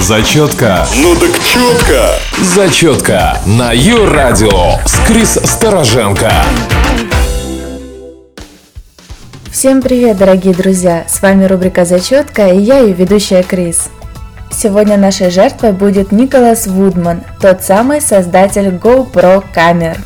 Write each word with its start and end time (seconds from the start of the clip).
Зачетка. 0.00 0.86
Ну 0.96 1.14
так 1.14 1.38
четко. 1.44 2.14
Зачетка 2.42 3.38
на 3.44 3.72
Ю-радио 3.72 4.78
с 4.86 4.96
Крис 5.06 5.38
Стороженко. 5.44 6.32
Всем 9.52 9.82
привет, 9.82 10.16
дорогие 10.16 10.54
друзья! 10.54 11.04
С 11.06 11.20
вами 11.20 11.44
рубрика 11.44 11.84
«Зачетка» 11.84 12.48
и 12.48 12.58
я 12.58 12.78
ее 12.78 12.94
ведущая 12.94 13.42
Крис. 13.42 13.90
Сегодня 14.50 14.96
нашей 14.96 15.30
жертвой 15.30 15.72
будет 15.72 16.12
Николас 16.12 16.66
Вудман, 16.66 17.20
тот 17.38 17.62
самый 17.62 18.00
создатель 18.00 18.68
GoPro 18.68 19.44
камер. 19.52 19.98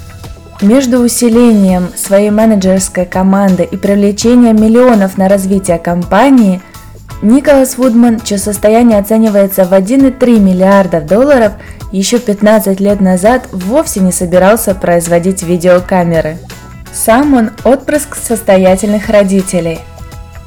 Между 0.61 0.99
усилением 0.99 1.89
своей 1.95 2.31
менеджерской 2.31 3.07
команды 3.07 3.63
и 3.63 3.77
привлечением 3.77 4.61
миллионов 4.61 5.19
на 5.19 5.29
развитие 5.29 5.79
компании, 5.79 6.61
Николас 7.25 7.77
Вудман, 7.77 8.21
чье 8.21 8.39
состояние 8.39 8.99
оценивается 8.99 9.65
в 9.65 9.73
1,3 9.73 10.39
миллиарда 10.39 11.01
долларов, 11.01 11.55
еще 11.91 12.19
15 12.19 12.79
лет 12.79 13.01
назад 13.01 13.49
вовсе 13.51 14.01
не 14.01 14.13
собирался 14.13 14.75
производить 14.75 15.43
видеокамеры. 15.43 16.39
Сам 16.93 17.35
он 17.35 17.51
отпрыск 17.65 18.15
состоятельных 18.15 19.09
родителей. 19.09 19.81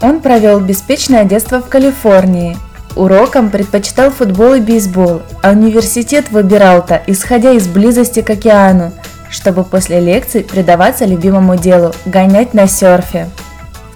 Он 0.02 0.21
провел 0.21 0.59
беспечное 0.62 1.26
детство 1.26 1.62
в 1.62 1.68
Калифорнии– 1.68 2.55
урокам 2.98 3.49
предпочитал 3.49 4.12
футбол 4.12 4.55
и 4.55 4.59
бейсбол, 4.59 5.21
а 5.41 5.52
университет 5.52 6.32
выбирал-то, 6.32 7.02
исходя 7.07 7.52
из 7.52 7.68
близости 7.68 8.21
к 8.21 8.30
океану, 8.30 8.91
чтобы 9.30 9.63
после 9.63 9.99
лекций 9.99 10.44
предаваться 10.44 11.05
любимому 11.05 11.55
делу– 11.55 11.94
гонять 12.05 12.54
на 12.54 12.68
серфе. 12.68 13.27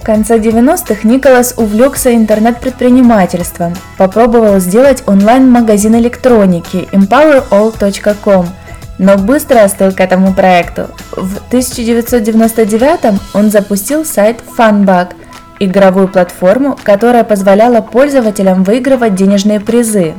В 0.02 0.04
конце 0.04 0.40
90-х 0.40 1.08
Николас 1.08 1.54
увлекся 1.58 2.16
интернет-предпринимательством, 2.16 3.76
попробовал 4.00 4.60
сделать 4.60 5.04
онлайн-магазин 5.06 5.96
электроники 5.96 6.90
empowerall.com, 6.92 8.48
но 8.98 9.18
быстро 9.18 9.64
остыл 9.64 9.92
к 9.92 10.00
этому 10.00 10.34
проекту. 10.34 10.88
В 11.12 11.38
1999 11.50 13.20
он 13.36 13.52
запустил 13.52 14.04
сайт 14.04 14.38
Funbug– 14.58 15.10
игровую 15.60 16.08
платформу, 16.08 16.80
которая 16.82 17.24
позволяла 17.24 17.82
пользователям 17.82 18.64
выигрывать 18.64 19.14
денежные 19.14 19.60
призы. 19.60 20.16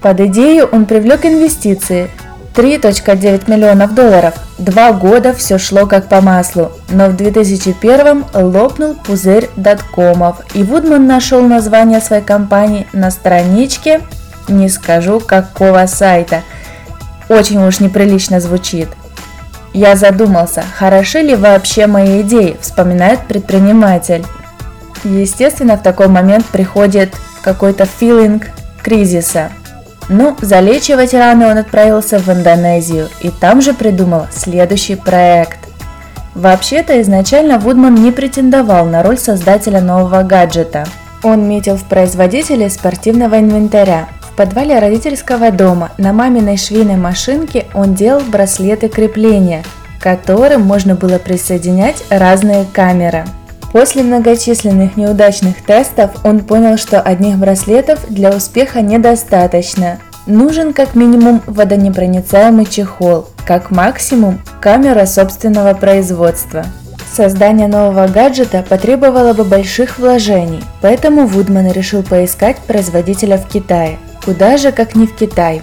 Под 0.00 0.20
идею 0.20 0.66
он 0.72 0.86
привлек 0.86 1.26
инвестиции 1.26 2.10
3.9 2.54 3.50
миллионов 3.50 3.94
долларов. 3.94 4.34
Два 4.58 4.92
года 4.92 5.32
все 5.32 5.58
шло 5.58 5.86
как 5.86 6.08
по 6.08 6.20
маслу, 6.20 6.72
но 6.90 7.08
в 7.08 7.16
2001 7.16 8.24
лопнул 8.34 8.94
пузырь 8.94 9.48
доткомов, 9.56 10.40
и 10.54 10.62
Вудман 10.62 11.06
нашел 11.06 11.42
название 11.42 12.00
своей 12.00 12.22
компании 12.22 12.86
на 12.92 13.10
страничке, 13.10 14.00
не 14.48 14.68
скажу 14.68 15.20
какого 15.20 15.86
сайта. 15.86 16.42
Очень 17.28 17.64
уж 17.64 17.80
неприлично 17.80 18.40
звучит. 18.40 18.88
Я 19.72 19.96
задумался, 19.96 20.64
хороши 20.76 21.20
ли 21.20 21.36
вообще 21.36 21.86
мои 21.86 22.22
идеи, 22.22 22.56
вспоминает 22.60 23.20
предприниматель. 23.28 24.24
Естественно, 25.04 25.76
в 25.76 25.82
такой 25.82 26.08
момент 26.08 26.46
приходит 26.46 27.14
какой-то 27.42 27.84
филинг 27.84 28.46
кризиса. 28.82 29.50
Ну, 30.08 30.36
залечивать 30.40 31.12
раны 31.12 31.46
он 31.46 31.58
отправился 31.58 32.18
в 32.18 32.28
Индонезию 32.28 33.08
и 33.20 33.30
там 33.30 33.60
же 33.60 33.74
придумал 33.74 34.26
следующий 34.30 34.96
проект. 34.96 35.58
Вообще-то 36.34 37.00
изначально 37.02 37.58
Вудман 37.58 37.94
не 37.94 38.10
претендовал 38.10 38.86
на 38.86 39.02
роль 39.02 39.18
создателя 39.18 39.80
нового 39.80 40.22
гаджета. 40.22 40.86
Он 41.22 41.48
метил 41.48 41.76
в 41.76 41.84
производителе 41.84 42.70
спортивного 42.70 43.40
инвентаря. 43.40 44.08
В 44.20 44.36
подвале 44.36 44.78
родительского 44.78 45.50
дома 45.50 45.90
на 45.98 46.12
маминой 46.12 46.56
швейной 46.56 46.96
машинке 46.96 47.66
он 47.74 47.94
делал 47.94 48.22
браслеты 48.22 48.88
крепления, 48.88 49.64
к 49.98 50.02
которым 50.02 50.62
можно 50.62 50.94
было 50.94 51.18
присоединять 51.18 52.04
разные 52.08 52.64
камеры. 52.72 53.24
После 53.72 54.02
многочисленных 54.02 54.96
неудачных 54.96 55.62
тестов 55.62 56.12
он 56.24 56.40
понял, 56.40 56.78
что 56.78 57.00
одних 57.00 57.36
браслетов 57.36 58.00
для 58.08 58.30
успеха 58.30 58.80
недостаточно. 58.80 59.98
Нужен 60.26 60.72
как 60.72 60.94
минимум 60.94 61.42
водонепроницаемый 61.46 62.64
чехол, 62.64 63.28
как 63.46 63.70
максимум 63.70 64.40
камера 64.60 65.04
собственного 65.04 65.74
производства. 65.74 66.64
Создание 67.12 67.68
нового 67.68 68.06
гаджета 68.06 68.64
потребовало 68.66 69.32
бы 69.32 69.44
больших 69.44 69.98
вложений, 69.98 70.62
поэтому 70.80 71.26
Вудман 71.26 71.70
решил 71.72 72.02
поискать 72.02 72.58
производителя 72.58 73.36
в 73.36 73.48
Китае. 73.48 73.98
Куда 74.24 74.56
же, 74.56 74.72
как 74.72 74.94
не 74.94 75.06
в 75.06 75.16
Китай. 75.16 75.62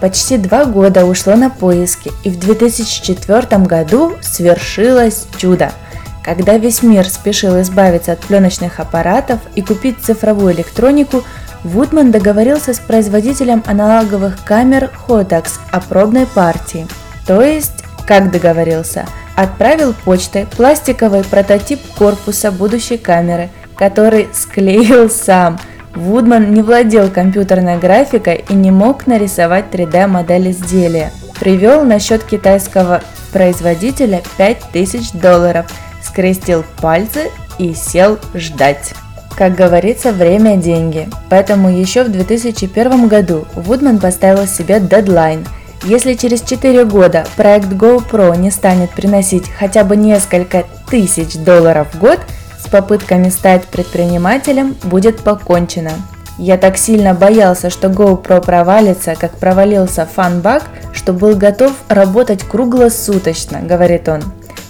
Почти 0.00 0.36
два 0.36 0.64
года 0.64 1.04
ушло 1.04 1.36
на 1.36 1.48
поиски, 1.48 2.10
и 2.24 2.30
в 2.30 2.38
2004 2.38 3.62
году 3.64 4.12
свершилось 4.20 5.26
чудо– 5.38 5.72
когда 6.26 6.58
весь 6.58 6.82
мир 6.82 7.08
спешил 7.08 7.60
избавиться 7.60 8.10
от 8.10 8.18
пленочных 8.18 8.80
аппаратов 8.80 9.38
и 9.54 9.62
купить 9.62 10.00
цифровую 10.00 10.54
электронику, 10.54 11.22
Вудман 11.62 12.10
договорился 12.10 12.74
с 12.74 12.80
производителем 12.80 13.62
аналоговых 13.64 14.44
камер 14.44 14.90
Hotax 15.06 15.52
о 15.70 15.80
пробной 15.80 16.26
партии. 16.26 16.88
То 17.28 17.42
есть, 17.42 17.84
как 18.08 18.32
договорился, 18.32 19.06
отправил 19.36 19.94
почтой 20.04 20.46
пластиковый 20.46 21.22
прототип 21.22 21.80
корпуса 21.96 22.50
будущей 22.50 22.98
камеры, 22.98 23.48
который 23.76 24.28
склеил 24.32 25.08
сам. 25.08 25.60
Вудман 25.94 26.52
не 26.52 26.60
владел 26.60 27.08
компьютерной 27.08 27.78
графикой 27.78 28.44
и 28.48 28.54
не 28.54 28.72
мог 28.72 29.06
нарисовать 29.06 29.66
3D-модель 29.70 30.50
изделия. 30.50 31.12
Привел 31.38 31.84
на 31.84 32.00
счет 32.00 32.24
китайского 32.24 33.02
производителя 33.32 34.22
5000 34.36 35.12
долларов– 35.12 35.66
скрестил 36.06 36.64
пальцы 36.80 37.30
и 37.58 37.74
сел 37.74 38.18
ждать. 38.34 38.94
Как 39.36 39.54
говорится, 39.54 40.12
время– 40.12 40.56
деньги. 40.58 41.08
Поэтому 41.28 41.68
еще 41.70 42.04
в 42.04 42.10
2001 42.10 43.06
году 43.06 43.46
Вудман 43.54 43.98
поставил 43.98 44.46
себе 44.46 44.80
дедлайн. 44.80 45.46
Если 45.84 46.14
через 46.14 46.40
4 46.40 46.86
года 46.86 47.26
проект 47.36 47.66
GoPro 47.68 48.36
не 48.38 48.50
станет 48.50 48.90
приносить 48.90 49.50
хотя 49.50 49.84
бы 49.84 49.94
несколько 49.96 50.64
тысяч 50.88 51.34
долларов 51.34 51.88
в 51.92 51.98
год, 51.98 52.18
с 52.58 52.68
попытками 52.68 53.28
стать 53.28 53.64
предпринимателем 53.64 54.74
будет 54.82 55.20
покончено. 55.20 55.92
Я 56.38 56.56
так 56.56 56.76
сильно 56.76 57.14
боялся, 57.14 57.70
что 57.70 57.88
GoPro 57.88 58.44
провалится, 58.44 59.14
как 59.14 59.32
провалился 59.32 60.08
FunBug, 60.16 60.62
что 60.92 61.12
был 61.12 61.36
готов 61.36 61.72
работать 61.88 62.42
круглосуточно, 62.42 63.60
говорит 63.60 64.08
он. 64.08 64.22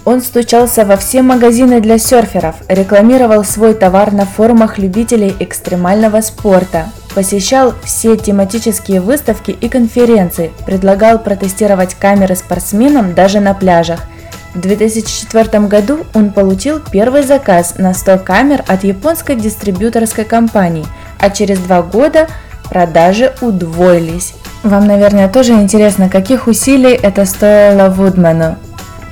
Он 0.06 0.22
стучался 0.22 0.84
во 0.84 0.96
все 0.96 1.20
магазины 1.20 1.80
для 1.80 1.98
серферов, 1.98 2.54
рекламировал 2.68 3.42
свой 3.42 3.74
товар 3.74 4.12
на 4.12 4.24
форумах 4.24 4.78
любителей 4.78 5.34
экстремального 5.40 6.20
спорта, 6.20 6.86
посещал 7.12 7.74
все 7.82 8.16
тематические 8.16 9.00
выставки 9.00 9.50
и 9.50 9.68
конференции, 9.68 10.52
предлагал 10.64 11.18
протестировать 11.18 11.96
камеры 11.96 12.36
спортсменам 12.36 13.14
даже 13.14 13.40
на 13.40 13.52
пляжах. 13.52 14.04
В 14.54 14.60
2004 14.60 15.66
году 15.66 16.06
он 16.14 16.30
получил 16.30 16.78
первый 16.78 17.24
заказ 17.24 17.74
на 17.76 17.92
100 17.92 18.18
камер 18.18 18.62
от 18.68 18.84
японской 18.84 19.34
дистрибьюторской 19.34 20.24
компании, 20.24 20.86
а 21.18 21.30
через 21.30 21.58
два 21.58 21.82
года 21.82 22.28
продажи 22.70 23.34
удвоились. 23.40 24.34
Вам, 24.62 24.86
наверное, 24.86 25.28
тоже 25.28 25.54
интересно, 25.54 26.08
каких 26.08 26.46
усилий 26.46 26.92
это 26.92 27.24
стоило 27.24 27.88
Вудману. 27.88 28.56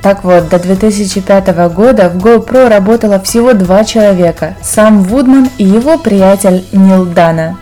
Так 0.04 0.22
вот, 0.22 0.50
до 0.50 0.58
2005 0.58 1.48
года 1.72 2.10
в 2.10 2.18
GoPro 2.18 2.68
работало 2.68 3.18
всего 3.20 3.54
два 3.54 3.84
человека– 3.84 4.54
сам 4.62 5.02
Вудман 5.02 5.48
и 5.56 5.64
его 5.64 5.96
приятель 5.96 6.62
Нил 6.72 7.06
Дана. 7.06 7.56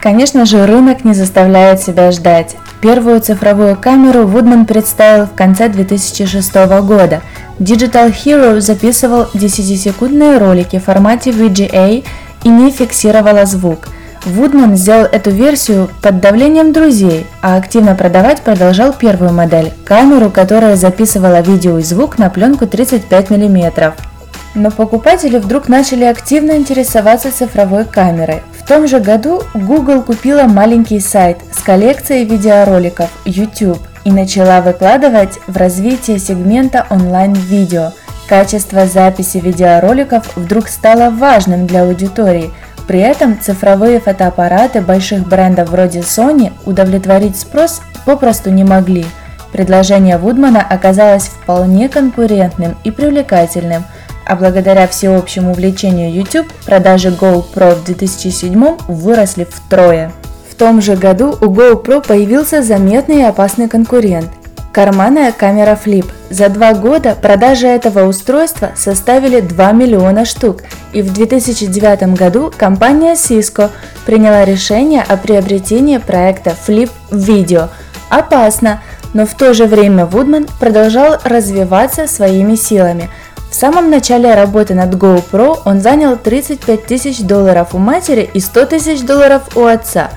Конечно 0.00 0.44
же, 0.44 0.66
рынок 0.66 1.04
не 1.04 1.14
заставляет 1.14 1.80
себя 1.80 2.10
ждать. 2.10 2.56
Первую 2.80 3.20
цифровую 3.20 3.76
камеру 3.76 4.26
Вудман 4.26 4.66
представил 4.66 5.26
в 5.26 5.34
конце 5.34 5.68
2006 5.68 6.52
года. 6.82 7.22
Digital 7.60 8.12
Hero 8.12 8.60
записывал 8.60 9.28
10-секундные 9.32 10.38
ролики 10.38 10.80
в 10.80 10.84
формате 10.84 11.30
VGA 11.30 12.04
и 12.42 12.48
не 12.48 12.72
фиксировала 12.72 13.46
звук– 13.46 13.86
Вудман 14.26 14.76
сделал 14.76 15.04
эту 15.04 15.30
версию 15.30 15.88
под 16.02 16.20
давлением 16.20 16.72
друзей, 16.72 17.26
а 17.42 17.56
активно 17.56 17.94
продавать 17.94 18.40
продолжал 18.40 18.92
первую 18.92 19.32
модель– 19.32 19.72
камеру, 19.84 20.30
которая 20.30 20.74
записывала 20.74 21.40
видео 21.42 21.78
и 21.78 21.82
звук 21.82 22.18
на 22.18 22.28
пленку 22.28 22.66
35 22.66 23.30
мм. 23.30 23.94
Но 24.56 24.72
покупатели 24.72 25.38
вдруг 25.38 25.68
начали 25.68 26.02
активно 26.02 26.56
интересоваться 26.56 27.30
цифровой 27.30 27.84
камерой. 27.84 28.42
В 28.58 28.66
том 28.66 28.88
же 28.88 28.98
году 28.98 29.44
Google 29.54 30.02
купила 30.02 30.42
маленький 30.42 30.98
сайт 30.98 31.38
с 31.52 31.62
коллекцией 31.62 32.24
видеороликов 32.24 33.10
YouTube 33.24 33.78
и 34.04 34.10
начала 34.10 34.60
выкладывать 34.60 35.38
в 35.46 35.56
развитие 35.56 36.18
сегмента 36.18 36.84
онлайн-видео. 36.90 37.92
Качество 38.28 38.86
записи 38.86 39.38
видеороликов 39.38 40.36
вдруг 40.36 40.66
стало 40.66 41.10
важным 41.10 41.68
для 41.68 41.82
аудитории– 41.82 42.50
При 42.86 43.00
этом 43.00 43.40
цифровые 43.40 44.00
фотоаппараты 44.00 44.80
больших 44.80 45.26
брендов 45.26 45.70
вроде 45.70 46.00
Sony 46.00 46.52
удовлетворить 46.64 47.36
спрос 47.36 47.82
попросту 48.04 48.50
не 48.50 48.64
могли. 48.64 49.04
Предложение 49.52 50.18
Вудмана 50.18 50.60
оказалось 50.60 51.24
вполне 51.24 51.88
конкурентным 51.88 52.76
и 52.84 52.90
привлекательным, 52.90 53.84
а 54.24 54.36
благодаря 54.36 54.86
всеобщему 54.86 55.52
увлечению 55.52 56.12
YouTube 56.12 56.46
продажи 56.64 57.08
GoPro 57.08 57.74
в 57.74 57.84
2007 57.84 58.76
выросли 58.86 59.46
втрое. 59.50 60.12
В 60.50 60.54
том 60.54 60.80
же 60.80 60.96
году 60.96 61.36
у 61.40 61.46
GoPro 61.46 62.06
появился 62.06 62.62
заметный 62.62 63.20
и 63.20 63.24
опасный 63.24 63.68
конкурент– 63.68 64.30
Карманная 64.76 65.32
камера 65.32 65.78
Flip. 65.82 66.04
За 66.28 66.50
два 66.50 66.74
года 66.74 67.16
продажи 67.18 67.66
этого 67.66 68.06
устройства 68.06 68.72
составили 68.76 69.40
2 69.40 69.72
миллиона 69.72 70.26
штук, 70.26 70.64
и 70.92 71.00
в 71.00 71.14
2009 71.14 72.14
году 72.14 72.52
компания 72.54 73.14
Cisco 73.14 73.70
приняла 74.04 74.44
решение 74.44 75.02
о 75.02 75.16
приобретении 75.16 75.96
проекта 75.96 76.50
Flip 76.50 76.90
Video. 77.10 77.70
Опасно, 78.10 78.82
но 79.14 79.24
в 79.24 79.32
то 79.32 79.54
же 79.54 79.64
время 79.64 80.04
Woodman 80.04 80.46
продолжал 80.60 81.16
развиваться 81.24 82.06
своими 82.06 82.54
силами. 82.54 83.08
В 83.50 83.54
самом 83.54 83.88
начале 83.88 84.34
работы 84.34 84.74
над 84.74 84.92
GoPro 84.92 85.60
он 85.64 85.80
занял 85.80 86.18
35 86.18 86.84
тысяч 86.84 87.20
долларов 87.20 87.74
у 87.74 87.78
матери 87.78 88.28
и 88.34 88.40
100 88.40 88.66
тысяч 88.66 89.00
долларов 89.00 89.56
у 89.56 89.64
отца. 89.64 90.10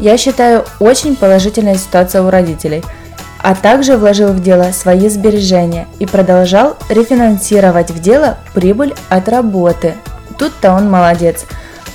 Я 0.00 0.16
считаю, 0.16 0.64
очень 0.80 1.14
положительная 1.14 1.76
ситуация 1.76 2.22
у 2.22 2.30
родителей– 2.30 2.82
а 3.42 3.54
также 3.54 3.96
вложил 3.96 4.32
в 4.32 4.42
дело 4.42 4.70
свои 4.72 5.08
сбережения 5.08 5.86
и 5.98 6.06
продолжал 6.06 6.76
рефинансировать 6.88 7.90
в 7.90 8.00
дело 8.00 8.38
прибыль 8.54 8.94
от 9.08 9.28
работы. 9.28 9.94
Тут-то 10.38 10.72
он 10.72 10.90
молодец. 10.90 11.44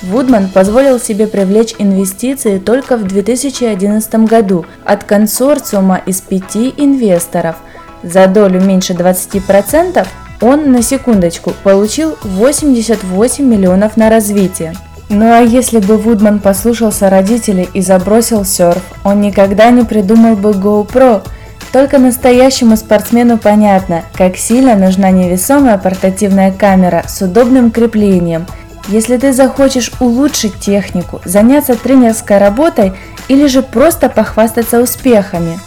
Вудман 0.02 0.48
позволил 0.48 1.00
себе 1.00 1.26
привлечь 1.26 1.74
инвестиции 1.78 2.58
только 2.58 2.96
в 2.96 3.04
2011 3.04 4.14
году 4.26 4.66
от 4.84 5.04
консорциума 5.04 6.00
из 6.04 6.20
пяти 6.20 6.72
инвесторов. 6.76 7.56
За 8.02 8.26
долю 8.26 8.60
меньше 8.60 8.92
20% 8.92 10.06
он, 10.42 10.70
на 10.70 10.82
секундочку, 10.82 11.54
получил 11.62 12.16
88 12.22 13.44
миллионов 13.44 13.96
на 13.96 14.10
развитие. 14.10 14.74
Ну 15.08 15.32
а 15.32 15.40
если 15.40 15.78
бы 15.78 15.96
Вудман 15.96 16.40
послушался 16.40 17.08
родителей 17.08 17.68
и 17.72 17.80
забросил 17.80 18.44
серф, 18.44 18.82
он 19.02 19.20
никогда 19.20 19.70
не 19.70 19.84
придумал 19.84 20.36
бы 20.36 20.50
GoPro– 20.50 21.22
только 21.76 21.98
настоящему 21.98 22.74
спортсмену 22.78 23.36
понятно, 23.36 24.02
как 24.14 24.38
сильно 24.38 24.76
нужна 24.76 25.10
невесомая 25.10 25.76
портативная 25.76 26.50
камера 26.50 27.04
с 27.06 27.20
удобным 27.20 27.70
креплением. 27.70 28.46
Если 28.88 29.18
ты 29.18 29.34
захочешь 29.34 29.92
улучшить 30.00 30.58
технику, 30.58 31.20
заняться 31.26 31.74
тренерской 31.74 32.38
работой 32.38 32.94
или 33.28 33.46
же 33.46 33.60
просто 33.60 34.08
похвастаться 34.08 34.80
успехами. 34.80 35.58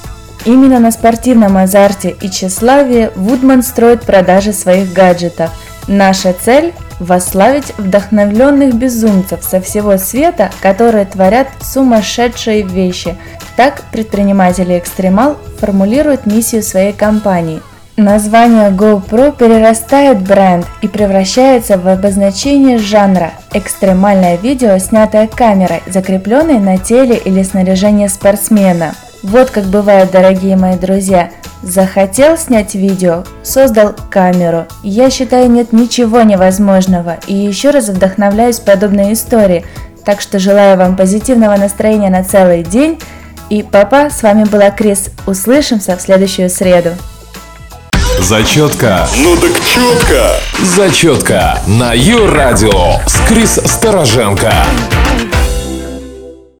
Именно 0.45 0.79
на 0.79 0.89
спортивном 0.89 1.57
азарте 1.57 2.15
и 2.19 2.27
тщеславии 2.27 3.11
Вудман 3.15 3.61
строит 3.61 4.01
продажи 4.01 4.51
своих 4.51 4.91
гаджетов. 4.91 5.51
Наша 5.87 6.33
цель– 6.33 6.73
восславить 6.99 7.73
вдохновленных 7.77 8.75
безумцев 8.75 9.43
со 9.43 9.61
всего 9.61 9.97
света, 9.97 10.51
которые 10.61 11.05
творят 11.05 11.47
сумасшедшие 11.61 12.63
вещи– 12.63 13.17
так 13.59 13.83
предприниматели-экстремал 13.91 15.35
формулируют 15.57 16.25
миссию 16.25 16.63
своей 16.63 16.93
компании. 16.93 17.61
Название 17.97 18.69
GoPro 18.69 19.35
перерастает 19.37 20.21
бренд 20.21 20.65
и 20.81 20.87
превращается 20.87 21.77
в 21.77 21.85
обозначение 21.85 22.77
жанра– 22.77 23.33
экстремальное 23.53 24.37
видео, 24.37 24.77
снятое 24.77 25.27
камерой, 25.27 25.83
закрепленной 25.87 26.59
на 26.59 26.77
теле 26.77 27.17
или 27.17 27.43
снаряжении 27.43 28.07
спортсмена. 28.07 28.93
Вот 29.23 29.49
как 29.49 29.65
бывает, 29.65 30.11
дорогие 30.11 30.55
мои 30.55 30.77
друзья. 30.77 31.29
Захотел 31.61 32.37
снять 32.37 32.75
видео, 32.75 33.23
создал 33.43 33.95
камеру. 34.09 34.65
Я 34.83 35.09
считаю, 35.09 35.49
нет 35.49 35.73
ничего 35.73 36.21
невозможного 36.21 37.17
и 37.27 37.33
еще 37.33 37.71
раз 37.71 37.89
вдохновляюсь 37.89 38.59
подобной 38.59 39.13
истории. 39.13 39.65
Так 40.05 40.21
что 40.21 40.39
желаю 40.39 40.77
вам 40.77 40.95
позитивного 40.95 41.57
настроения 41.57 42.09
на 42.09 42.23
целый 42.23 42.63
день– 42.63 42.99
и 43.49 43.63
папа, 43.63 44.09
с 44.11 44.21
вами 44.21 44.43
была 44.43 44.69
Крис. 44.69 45.09
Услышимся 45.25 45.97
в 45.97 46.01
следующую 46.01 46.51
среду. 46.51 46.91
Зачетка. 48.19 49.07
Ну 49.17 49.35
так 49.37 49.53
четко. 49.65 50.35
Зачетка 50.75 51.59
на 51.65 51.93
Ю-радио 51.93 52.99
с 53.07 53.17
Крис 53.27 53.59
Стороженко. 53.65 54.53